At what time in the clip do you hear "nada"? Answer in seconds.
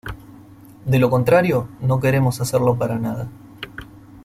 2.97-3.27